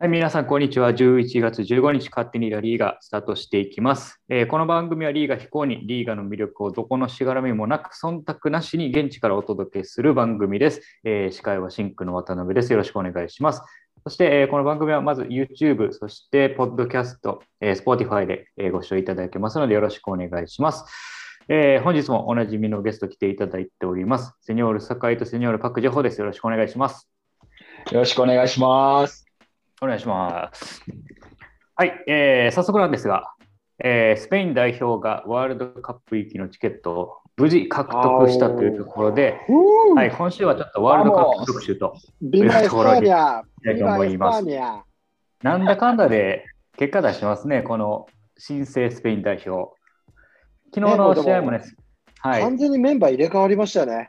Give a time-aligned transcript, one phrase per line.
[0.00, 0.92] はい、皆さん、こんにちは。
[0.92, 10.82] 11月15日、勝手にラリーがスタートしていきます、えー、この番組はリーガ非公にリーガの魅力をどこのしがらみもなく、忖度なしに現地からお届けする番組です。
[11.02, 12.70] えー、司会はシンクの渡辺です。
[12.70, 13.60] よろしくお願いします。
[14.04, 17.16] そして、えー、この番組はまず YouTube、そして Podcast、
[17.60, 20.84] えー、Spotify で、えご視聴いただけますので、よろしくお願いします。
[21.48, 24.32] えー、本日もおなじみのゲスト来ていただいております。
[24.42, 26.20] セニョール酒井とセニョールパクジョホです。
[26.20, 27.10] よろしくお願いします。
[27.90, 29.27] よろしくお願いします。
[29.80, 30.82] お願いします。
[31.76, 33.32] はい、えー、早速なんですが、
[33.78, 39.38] えー、スペイン代表がワールドカップ行きのチケットを無事獲得したというところで、
[39.94, 44.44] はい、今週はちょっとワールドカップ特集というところにしたいと思います。
[45.42, 46.44] なんだかんだで
[46.76, 49.72] 結果出してますね、この新生スペイン代表。
[50.74, 51.62] 昨日の試合もね、
[52.18, 54.08] はい、完全にメンバー入れ替わりましたよね。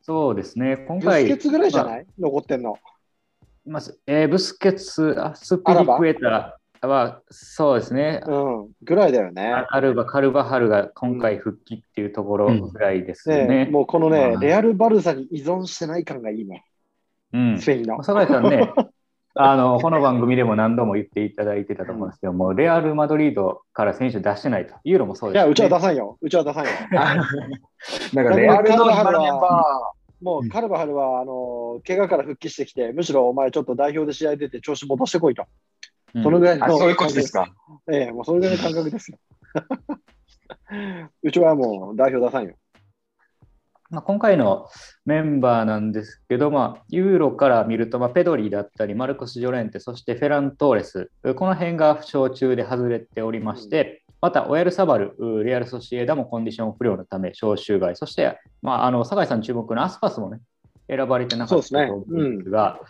[0.00, 1.28] そうですね、今回。
[1.36, 2.78] ぐらいじゃない、まあ、残ってんの。
[3.64, 6.58] まず、えー、ブスケツ、スピリクエタ
[6.88, 8.20] は、そうですね。
[8.26, 9.52] うん、ぐらいだよね。
[9.68, 13.36] アルバ、カルバハルが今回復帰っていうところぐらいですね。
[13.40, 16.64] うんねもうこのね、レアル・バルサに依存してない感がいいね。
[17.32, 17.58] うん。
[17.60, 18.02] スペインの。
[18.02, 18.72] 酒井さんね、
[19.34, 24.74] あの、この番組でも何度も言っていただいてたと思うんですけども、うん、レアル・マドリードから選手出してないと。
[24.82, 26.18] ユーロもそうです、ね、いや、うちは出さんよ。
[26.20, 26.70] うちは出さんよ。
[28.12, 35.44] なんかレアルのメンバー、もうカルバハルは、あの怪我から復帰してきて、むしろお前ちょっと代表で試合出て調子戻してこいと。
[36.14, 37.52] うん、そのぐらいの、そういうことですか。
[37.90, 39.18] ええもうそれぐらいの感覚ですよ。
[41.22, 42.54] うちはもう代表出さんよ。
[43.92, 44.68] まあ、今回の
[45.04, 60.38] メンバーなんですけど、まあ、ユーロから見ると、まあ、ペドリだったり、マルコス・ジョレンテ、そしてフェラントーレス、この辺が負傷中で外れておりまして、また、オヤルサバル、レアル・ソシエダもコンディション不良のため、招集外、そして、まあ、あの酒井さん注目のアスパスもね、
[60.88, 62.80] 選ばれてなかったと思うんですが、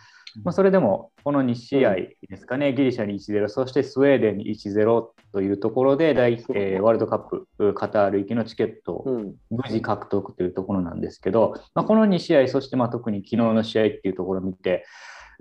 [0.45, 7.19] まあ、それでも、この2試合ですかね、ギリシャに1-0、そしてスウェーデンに1-0というところで大、えー、ワールドカッ
[7.57, 14.85] プ、カタール行きのチケットを無事獲得というところなんですけど、まあ、この2試合、そしてまあ特に昨日の試合っていうところを見て、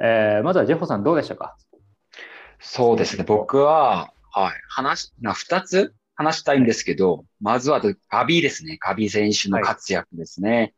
[0.01, 1.57] えー、まずはジェホさん、どうでしたか？
[2.59, 4.53] そうですね、僕は、はい。
[4.69, 5.93] 話、な、二つ？
[6.15, 8.77] 話したいんですけど、まずはガビーですね。
[8.79, 10.51] ガビー選手の活躍ですね。
[10.57, 10.73] はい、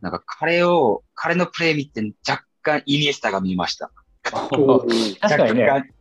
[0.00, 3.90] なんか彼を、彼のプレー見て若干イニエスタが見ました。
[4.22, 5.92] 確かにね、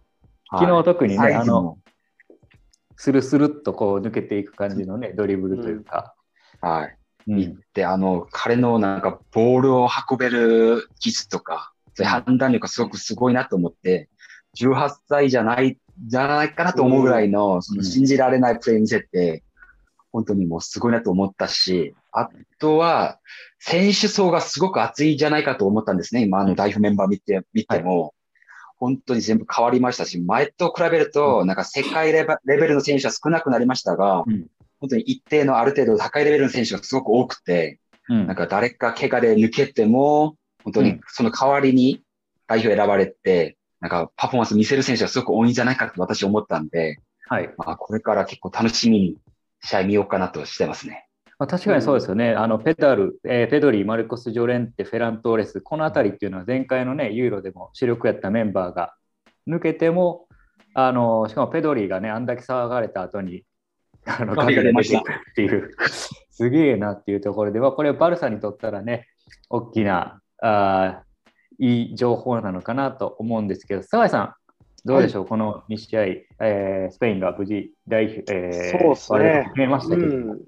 [0.51, 1.77] 昨日特にね、あの、
[2.95, 6.15] スルスルっとこう抜けていく感じのね、ドリブルというか。
[6.63, 6.97] うん、はい。
[7.27, 11.73] うん、で、あの、彼のなんかボールを運べる技術とか、
[12.03, 14.09] 判断力がすごくすごいなと思って、
[14.57, 19.43] 18歳じゃないじゃないかなと思うぐらいの、その信じられないプレイ見せて、
[20.11, 23.19] 本当にもうすごいなと思ったし、あとは、
[23.59, 26.21] 選手層がすごく厚いじゃないかと思ったんですね。
[26.21, 28.13] 今、あの代表メンバー見て、見ても、
[28.77, 34.23] 本当に全部変わりましたし、前と比べると、なんか世界レベルの選手は少なくなりましたが、
[34.79, 42.03] 本当に一定のある程度高いレベルの選手がすごく多くて、なんか誰か怪我で抜けても、本当にその代わりに
[42.47, 47.53] 代表選ばれて、なんかパフォーマンス見せる選手がすごく多いんじゃないかと私思ったんで、はい。
[47.57, 49.17] まあ、これから結構楽しみに
[49.61, 51.07] 試合見ようかなとしてますね。
[51.39, 52.33] まあ、確かにそうですよね。
[52.33, 58.95] あのペダル、えー、ペドリ、マルコス・ジョレンテ、フェラントーレス、この辺りっていうのは前回のね、ユーロでも主力やったメンバーが
[59.47, 60.27] 抜けても、
[60.73, 63.43] あのしかもペドリがね、あんだけ騒がれた後に、
[64.05, 65.03] あの、 かけてましたっ
[65.35, 65.75] ていう、
[66.31, 69.07] すげえなっていうところでは、これバルサにとったらね、
[69.49, 71.03] 大きなあ
[71.59, 74.33] いい情報なのかなと思うんですけど、澤井さん、
[74.85, 79.67] どうでしょう、はい、この2試合、えー、スペインが無事代表、えー、そうですね。
[79.67, 80.39] ましたけど、うん、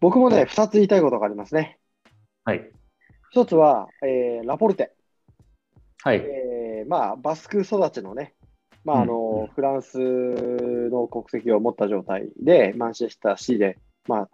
[0.00, 1.78] 僕もね、2つ言いたいことがありますね。
[2.44, 2.70] はい。
[3.34, 4.92] 1つは、えー、ラポルテ。
[6.02, 6.16] はい。
[6.18, 8.34] えー、まあ、バスク育ちのね、
[8.84, 14.28] まああの、うん、フランスの国籍を持った状態で、マンチェスター C で、ま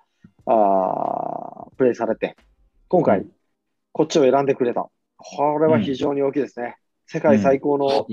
[0.47, 2.37] あ、あプレーされて、
[2.89, 3.27] 今回、
[3.93, 4.91] こっちを選んでくれた。
[5.25, 6.77] これは非常に大きいですね。
[7.07, 8.07] 世界最高の、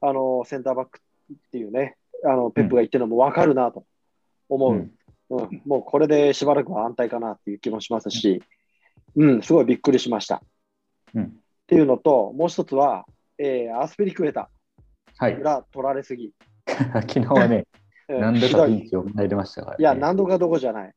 [0.00, 1.00] あのセンターバック
[1.32, 3.84] っていうね、あのペップが言ってるのも分かるなと
[4.48, 5.62] 思う、うん。
[5.64, 8.42] もうこれでしばらくは安泰かなっていう気もしますし、
[9.16, 10.42] うん、すごいびっくりしました。
[11.14, 11.28] うん、っ
[11.66, 13.04] ていうのと、もう一つは、
[13.38, 14.50] えー、アスペリクエタ
[15.20, 16.32] はい、裏取られすぎ。
[16.66, 17.66] 昨日はね、
[18.08, 20.92] 何度かピンチを迎えましたから、ね、いや、何度かどこじゃない。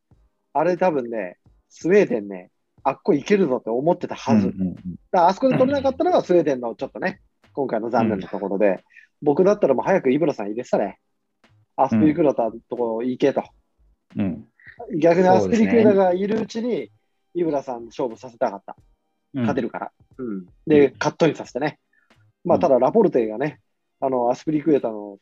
[0.54, 1.38] あれ多分ね、
[1.70, 2.52] スウェーデンね、
[2.84, 4.48] あっこいけるぞって思ってたはず。
[4.48, 4.76] うんうんうん、
[5.12, 7.22] だあそこで取れなかったのがスウェーデンのちょっとね、
[7.54, 8.78] 今回の残念なところで、うん、
[9.24, 11.00] 僕だったらもう早くイブラさん入れてたね。
[11.76, 13.44] アスピリクラタのところ行けと。
[14.16, 14.46] うん、
[15.00, 16.90] 逆にアスピリクラタがいるうちに、
[17.34, 18.76] イブラさん勝負させたかった。
[19.34, 19.92] 勝てるから。
[20.18, 21.80] うん、で、カットインさせてね。
[22.44, 23.60] まあ、ただラポルテがね、
[24.00, 25.20] あの、アスプリクエーターの、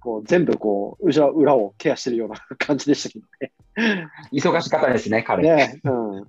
[0.00, 4.08] こう、全部こう、裏裏をケアしてるような感じでしたけどね。
[4.32, 5.42] 忙しかったですね、彼。
[5.42, 5.90] ねう
[6.20, 6.24] ん。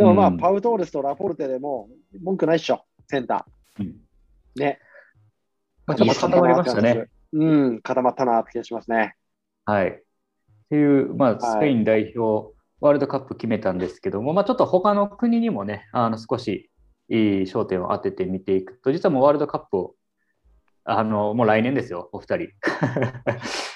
[0.00, 1.90] でもまあ、うんパウトーレスとラポルテでも
[2.22, 3.46] 文句ないっしょ、センタ
[3.78, 4.60] うんー。
[4.60, 4.78] ね。
[5.86, 7.04] まあ、ちょっと固まりましたね。。
[7.34, 9.14] うん、固まったなって気がしますね。
[9.66, 9.88] はい。
[9.88, 9.92] っ
[10.70, 16.70] ていう、まあ、はいスペイン代表、ワールドカップ決めたんですけども、まあ、ちょっと他の国にもね、あの少し
[17.10, 19.94] いい焦点を当てて見ていくと、実はもうワールドカップを、
[20.84, 22.48] あのもう来年ですよ、お二人。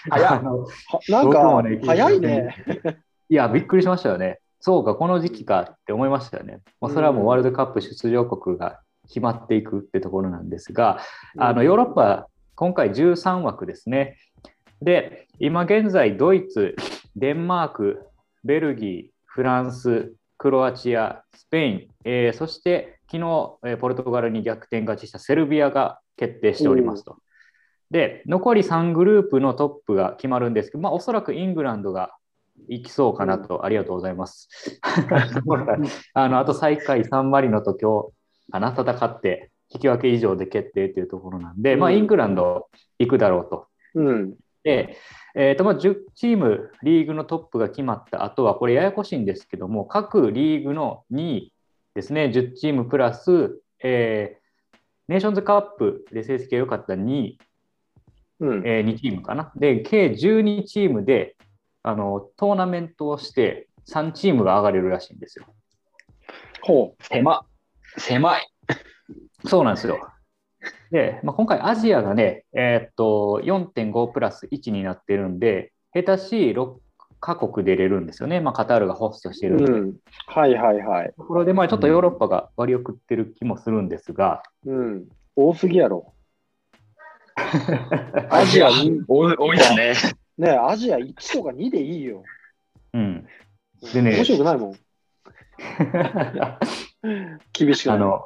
[0.08, 0.40] 早
[1.10, 2.56] なんかね、早いね。
[3.28, 4.40] いや、びっくりしましたよね。
[4.66, 6.60] そうか、この時期かって思いましたよね。
[6.80, 11.00] もうそれはもうワールドカップ出場国が決まっていくってところなんですが、
[11.36, 14.16] あのヨーロッパ、今回13枠ですね。
[14.80, 16.76] で、今現在、ドイツ、
[17.14, 18.06] デンマーク、
[18.42, 27.18] ベルギー、フランス、クロアチア、スペイン、えーそして昨日、えーポルトガルに逆転勝ちしたセルビアが決定しておりますと。
[27.90, 32.16] で、残り3グループのトップが決まるんですけど、まあ、おそらくイングランドが
[32.68, 34.48] 行きそうかなと、ありがとうございます。
[36.14, 38.10] あのあと最下位サンマリノと今
[38.48, 42.68] 日かな戦って引き分け以上で決定というところなんで、まあ、うんイングランド
[42.98, 43.66] 行くだろうと。
[43.94, 44.34] うん。
[44.62, 44.96] で、
[45.34, 51.52] えーとまあ、10チームリーグのトップが決まった後はこれややこしいんですけども各リーグの2位
[51.94, 54.44] ですね10チームプラス、えー
[55.06, 57.38] ネーションズカップで成績が良かった2位、
[58.40, 58.66] うん。
[58.66, 61.36] えー2チームかなで計12チームで
[61.84, 65.44] あのトーナメントをして3チームが上がれるらしいんですよ。
[66.62, 67.44] ほ狭、
[67.98, 68.48] 狭い。
[69.46, 70.00] そうなんですよ。
[70.90, 76.76] で、まあ、今回アジアがね、えーっと、4.5プラス1になってるんで、下手しい6
[77.20, 78.40] カ国出れるんですよね。
[78.40, 79.50] まあ、カタールがホストしてう。
[79.50, 79.70] るんで。
[79.70, 79.96] うん。
[80.26, 81.12] はいはいはい。
[81.14, 85.08] ところで、まあ、ちょっとヨーロッパが割り送ってる気もするんですが、うん。
[85.36, 86.14] 多すぎやろ。
[88.30, 89.92] アジアに多い多いですね。
[90.38, 92.22] ねえアジア1とか2でいいよ。
[92.92, 93.26] うん。
[93.92, 94.74] でね面白くないもん。
[97.52, 97.96] 厳しくない？
[97.96, 98.24] あの、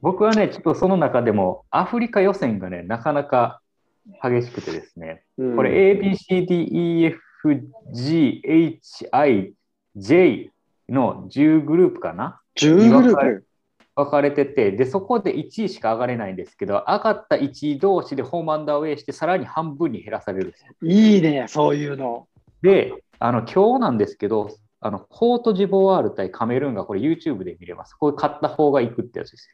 [0.00, 3.60] 僕はね、ちょっとその中でも、アフリカ予選がね、なかなか
[4.22, 6.64] 激しくてですね、うんこれ A, B, C, D,
[7.00, 7.20] E, F,
[7.92, 9.52] G, H, I,
[9.96, 10.50] J
[10.88, 13.46] の10グループかな？10グループ？
[13.96, 20.72] 分かれてて、で、そこで1位しか上がれないんですけど、上がった1位同士でホームアンダーウェイして、さらに半分に減らされるんですよ。
[20.82, 22.26] いいね、そういうの。
[22.62, 24.50] で、あの今日なんですけど、
[24.80, 27.94] あのコートジボワール対カメルーンがこれ YouTube で見れます。
[27.94, 29.48] これ買った方が行くってやつです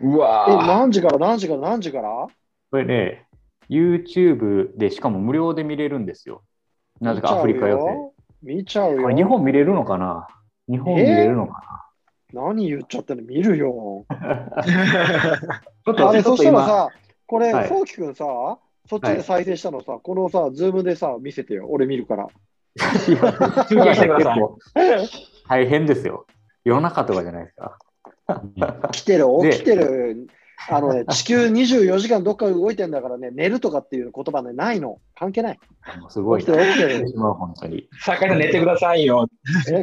[0.00, 0.10] よ。
[0.10, 0.66] うえ、わぁ。
[0.66, 2.26] 何時から何時から何時から？
[2.70, 3.26] これね、
[3.68, 6.42] YouTube でしかも無料で見れるんですよ。
[7.00, 8.10] なぜかアフリカ予選。
[8.42, 9.02] 見ちゃうよ。
[9.02, 10.26] これ日本見れるのかな？
[10.68, 11.85] 日本見れるのか
[12.32, 13.22] 何言っちゃってんの？
[13.24, 14.04] 見るよ。
[14.08, 14.16] な、
[15.84, 16.88] ちょっとあれ、そしたらちょっと今、さ、
[17.26, 18.24] これ、はいそうきくんさ、
[18.88, 21.66] そっちで再生したのさ、このさ、ズームでさ、見せてよ。
[21.68, 22.28] 俺見るから。
[22.78, 24.58] 中継してください結構
[25.48, 26.26] 大変ですよ。
[26.64, 27.78] 夜中とかじゃないですか。
[28.92, 30.28] 来てる、で起きてる。
[30.68, 34.98] あのね、地球24時間どっか動いてんだからね、寝るとかっていう言葉ね、ないの。
[35.14, 35.60] 関係ない。
[36.08, 37.02] すごい起きてる、起きてる。
[37.02, 37.88] なしまう本当に。
[38.00, 39.28] 坂井さん寝てくださいよ。
[39.70, 39.82] え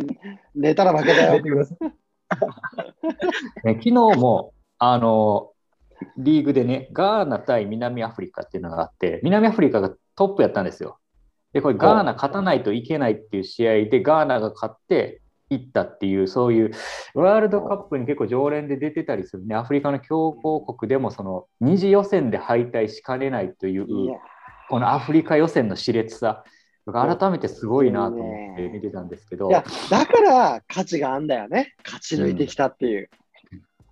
[0.56, 1.50] 寝たら負けだよ寝て。
[1.50, 2.03] ください。
[3.64, 5.52] ね昨日も、あの、
[6.18, 11.00] リーグでね、ガーナ対南アフリカっていうのがあって、南アフリカがトップやったんですよ。
[11.54, 16.72] で、これガーナ勝たないといけないっていう試合で、ガーナが勝っていったっていう、そういう
[17.14, 23.86] ワールドカップに結構常連で出てたりするね、アフリカの強豪国でもその二次予選で敗退しかねないという、
[24.70, 26.44] このアフリカ予選の熾烈さ、
[26.92, 31.76] 改めてすごいなと思って見てたんですけどい、や、だから価値があんだよね。
[31.84, 33.10] 勝ち抜いてきたっていう。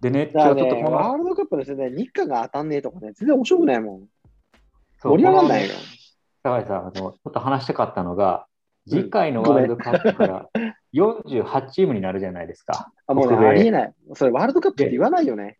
[0.02, 4.08] でね、だからね、今日ちょっとこの、ワールドカップですね、日韓が当たんねえとかね、全然面白くないもん。
[5.04, 5.76] 盛り上がんないよ。
[6.44, 8.52] 高橋さん、あのちょっと話したかったのが、うん
[8.90, 10.50] 次回のワールドカップから
[10.96, 12.92] 48チームになるじゃないですか。
[13.06, 13.94] あもうね、ありえない。
[14.16, 15.60] それワールドカップって言わないよね。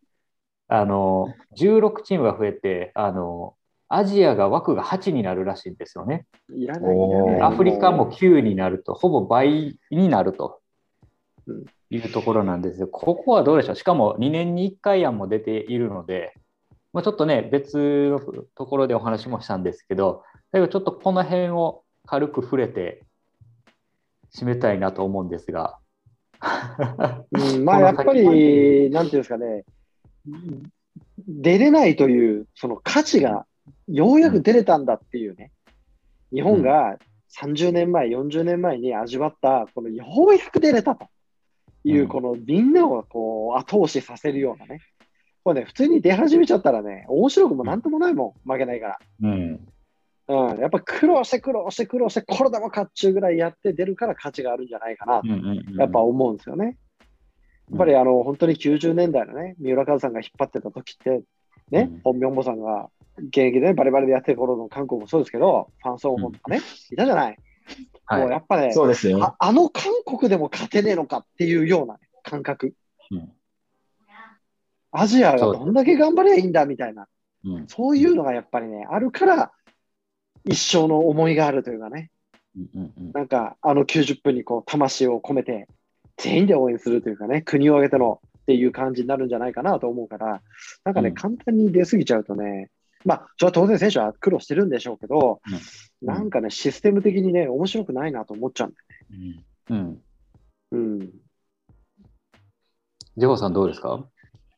[0.68, 3.56] あの16チームが増えてあの、
[3.94, 6.26] アジアが枠が8になるらしいんですよね。
[6.56, 7.42] いらない。
[7.42, 10.62] アフリカも9になると、ほぼ倍になると
[11.48, 12.88] うんいうところなんですよ。
[12.88, 16.34] ここはどうでしょうしかも2年に1回案も出ているので、
[16.94, 17.78] まあ、ちょっとね、別
[18.10, 18.22] の
[18.56, 23.04] ところでお話もしたんですけど、だけどちょっとこの辺を軽く触れて
[24.34, 25.78] 締めたいなと思うんですが。
[27.32, 29.66] うん、まあやっぱり、なんていうんですかね、
[31.28, 33.46] 出れないというその価値が
[33.88, 35.52] ようやく出れたんだっていうね、
[36.34, 36.98] 日本が
[37.38, 41.08] 30年前、40年前に味わった、このようやく出れたと
[41.84, 42.08] いうう、ん。
[42.08, 44.80] このみんなをこう後押しさせるようなね、
[45.44, 49.00] これね、普通に出始めちゃったらね、面白くもなんともないもん、負けないから。
[49.24, 49.68] うん。
[50.28, 56.78] うん、やっぱ苦労して苦労して苦労して、これでも勝っちゅうぐらいやって出るから価値があるんじゃないかなうんうんうんやっぱ思うんですよね。
[57.70, 61.22] やっぱりあの本当に90年代のね、三浦和さんが引っ張ってた時って、
[61.70, 62.90] ねうん、本名母さんが
[63.28, 66.62] 現役でね、バリバリでやってる頃の韓国もそうですけど、ファン・ソンホンとかね、
[66.92, 67.38] いたじゃない？
[68.10, 69.24] もうはやっぱね、そうですよ。
[69.24, 72.68] ああの韓国でも勝てねえのかっていうような感覚。
[72.68, 72.74] い。
[73.12, 73.32] うん
[74.94, 77.08] アジアがどんだけ頑張りゃいいんだみたいな、
[77.46, 79.52] うんそういうのがやっぱりね、あるから、
[80.44, 82.12] 一生の思いがあるというかね、
[82.58, 85.70] うんうんうんなんかあの90分にこう魂を込めて、
[86.18, 90.42] 全員で応援するというかね、国を挙げてのっていう感じになるんじゃないかなと思うから、
[90.84, 92.70] なんかね、うん簡単に出過ぎちゃうとね、
[93.06, 95.60] まあ、それは当然選手は苦労してるんでしょうけど、うん
[96.04, 98.78] なんかね、システム的にね、面白くないなと思っちゃうんだ
[99.70, 99.90] うん。
[99.94, 99.98] よ。
[100.72, 101.00] うん。
[103.18, 104.04] ジェホさんどうですか？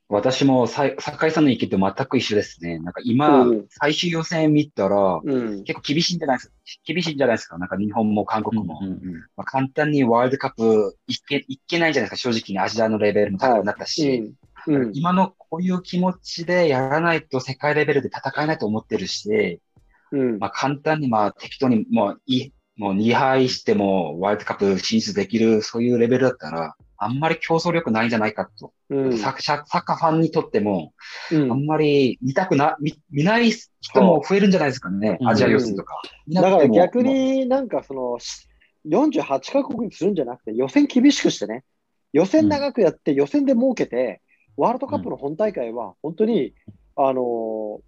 [0.07, 2.79] 私もさい酒井さんの意見と全く一緒ですね。
[2.79, 5.63] なんか今、うん最終予選見たら、うん。
[5.65, 6.53] 結構厳しいんじゃないですか？
[6.85, 7.57] 厳しいんじゃないですか？
[7.57, 8.79] なんか日本も韓国も。
[8.81, 8.99] うんうん
[9.35, 12.31] まあ、簡単にワールドカップいけいけないんじゃないですか？
[12.31, 14.33] 正直にアジアのレベルも高くなったし。
[14.67, 14.75] うん。
[14.75, 14.91] うん。
[14.93, 19.59] 今のこういう気持ちでやらないと世界レベルで戦えないと思ってるし、
[20.11, 20.39] うん。
[20.39, 28.73] まあ、簡単にまあ適当にもういもう2敗してもワールドカップ進出できるそういうレベルだったら、あんまり競争力ないんじゃないかと。
[28.89, 29.17] うん。
[29.17, 30.93] サッサッカーファンにとっても、
[31.31, 35.17] うんあんまり見たくな、見見ない人も増えるんじゃないですかね。
[35.19, 36.01] うんアジア予選とか。
[36.27, 38.47] 見だから逆、になんかそのし
[38.87, 41.63] 48カ国にするんじゃなくて予選厳しくしてね、
[42.11, 44.21] 予選長くやって予選で儲けて、
[44.57, 46.53] ワールドカップの本大会は本当に、
[46.95, 47.81] あのー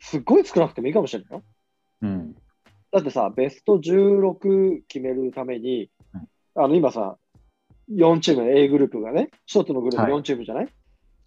[0.00, 1.42] すっごい少なくてもいいかもしれないよ。
[2.02, 2.34] うん。
[2.90, 5.90] だってさ、ベスト16決めるために、
[6.54, 7.18] あの今さ、
[7.90, 10.20] 4チーム、A グループがね、1つのグループはい。
[10.20, 10.68] 4チームじゃない、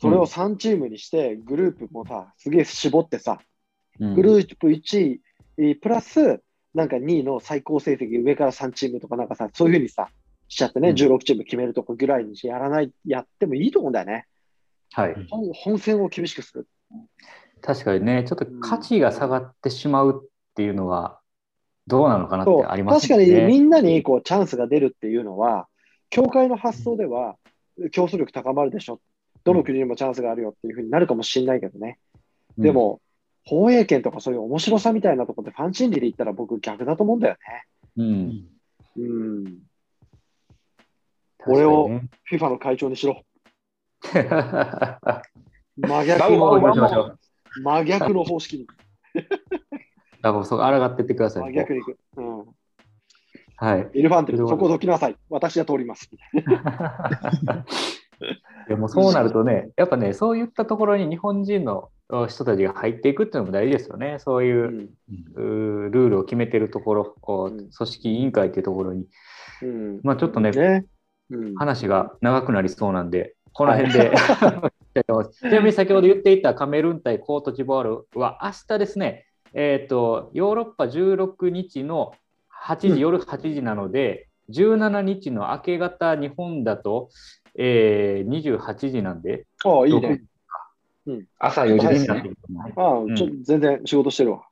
[0.02, 3.40] それを3チームにして、グループもさ、すげえ絞ってさ、
[4.00, 4.16] うん。
[4.16, 5.20] グループ1
[5.58, 6.42] 位、プラス、
[6.74, 10.10] なんか2位の最高成績、上から3チームとかなんかさ、そういうふうにさ、
[10.48, 10.96] しちゃってね、うん。
[10.96, 14.26] 16チーム決めるとこぐらいにやらない、やってもいいと思うんだよね。
[14.94, 15.28] はい。
[15.30, 16.68] 本本戦を厳しくする。
[17.62, 21.20] 確かにね、ちょっと価値が下がってしまうっていうのは、
[21.88, 23.60] どうなのかなってあります確かにみね。
[23.60, 25.68] んなにこうチャンスが出るっていうのは、
[26.10, 27.36] 協会の発想では
[27.92, 29.00] 競争力高まるでしょ。
[29.44, 32.00] どの国にもチャンスがあるよっていうふうになるかもしれないけどね。
[32.58, 33.02] でも、
[33.46, 37.36] 放映権とかそういう面白さみたいなところでファン心理で言ったら僕逆だと思うんだよ
[37.98, 38.44] うん、ね。
[38.98, 39.44] うん。
[41.40, 43.24] 確かに俺をね FIFA の会長にしろ。
[45.78, 47.20] 真バ逆のしましょう。
[47.62, 48.68] 真逆の方式に。
[50.22, 51.44] あもうそう、抗ってってください。
[51.44, 51.98] 真逆にいく。
[52.18, 52.46] うん。
[53.58, 53.90] はい。
[53.94, 55.16] イルファンテル、そそこどきなさい。
[55.30, 56.10] 私は通ります。
[58.68, 61.90] でもそうなるとね、やっぱね、そういったところに日本人の
[62.28, 64.20] 人たちが入っていくっていうのも大事ですよね。
[64.20, 64.90] そういうう、ん。
[65.36, 69.06] うールールを決めてるところ、こううん組織委員会っていうところに、
[69.62, 70.00] うん。
[70.04, 70.86] まあちょっとね、ね。
[71.30, 71.56] うん。
[71.56, 74.12] 話が長くなりそうなんで、この辺で、
[75.40, 82.14] ちなみに先ほど言っていたカメルーン対コートジボワールは明日ですね、えっ、と、ヨーロッパ16日の
[82.50, 87.10] 8時、うん夜8時なので、17日の明け方、日本だと、
[87.56, 90.24] えー、28時なんで、ああ、いいね。
[91.38, 92.36] 朝4時ですね。
[92.76, 94.44] ああ、んちょ全然仕事してるわ。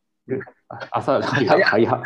[0.91, 1.85] 朝、早い、早い。
[1.85, 2.03] はい、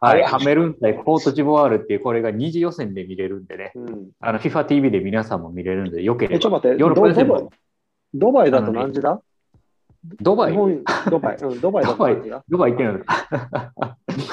[0.00, 4.10] 早いカメルーン対コートジボワールっていう、これが二次予選で見れるんでね、うん。
[4.20, 6.60] あの FIFA TV で皆さんも見れるんで、よけれえ、ちょっば。
[6.60, 7.50] と待って、ヨーロッパドバイも、
[8.14, 9.20] ドバイだと何時だ？
[10.20, 11.36] ドバイ、ドバイ。
[11.36, 12.44] うん、ドバイだと何時だ？
[12.48, 13.04] ドバイ行ってるの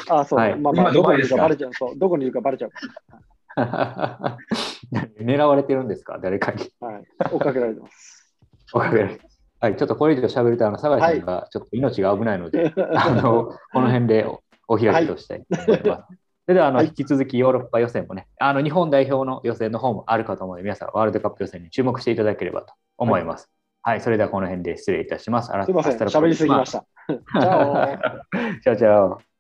[0.10, 0.40] ああ、そう。
[0.40, 1.42] はいまあまあ、今どこですか？
[1.42, 1.72] バレちゃう。
[1.74, 1.98] そう。
[1.98, 2.72] どこにいるかバレちゃう。
[5.24, 6.20] 狙われてるんですか？
[6.22, 6.70] 誰かに。
[6.80, 7.04] はい。
[7.32, 8.36] 追っかけられてます。
[8.74, 9.20] わかる
[9.64, 16.04] はい、ちょっとこれ以上喋ると、あの、酒井さんがちょっと命が危ないので、 あの、この辺でおお開きとしたいと思います。
[16.46, 23.50] それでは、あの、はい引き続きヨーロッパ予選もね、あの、日本代表の予選の方もあるかと思うので、皆さん、ワールドカップ予選に注目していただければと思います。
[23.84, 25.48] はい、それではこの辺で失礼いたします。
[25.48, 25.98] すいません。
[25.98, 26.86] 喋りすぎました。
[27.08, 27.88] チャオ
[28.62, 29.22] チャオチャオ。